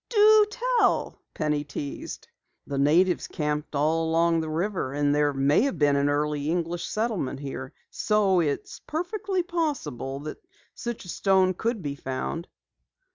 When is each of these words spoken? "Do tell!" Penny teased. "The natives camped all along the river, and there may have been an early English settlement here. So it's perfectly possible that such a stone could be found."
"Do 0.09 0.45
tell!" 0.49 1.21
Penny 1.35 1.63
teased. 1.63 2.27
"The 2.65 2.79
natives 2.79 3.27
camped 3.27 3.75
all 3.75 4.03
along 4.09 4.41
the 4.41 4.49
river, 4.49 4.93
and 4.93 5.13
there 5.13 5.31
may 5.31 5.61
have 5.61 5.77
been 5.77 5.95
an 5.95 6.09
early 6.09 6.49
English 6.49 6.85
settlement 6.87 7.39
here. 7.39 7.71
So 7.91 8.39
it's 8.39 8.79
perfectly 8.79 9.43
possible 9.43 10.19
that 10.21 10.43
such 10.73 11.05
a 11.05 11.09
stone 11.09 11.53
could 11.53 11.83
be 11.83 11.93
found." 11.93 12.47